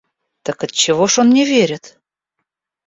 [0.41, 1.99] Так отчего ж он не верит?